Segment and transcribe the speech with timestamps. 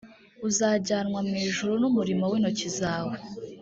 [0.47, 3.15] uzajyanwa mu ijuru n’ umurimo w’ intoki zawe